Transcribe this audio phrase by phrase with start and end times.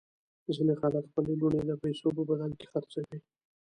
[0.55, 3.17] ځینې خلک خپلې لوڼې د پیسو په بدل کې خرڅوي.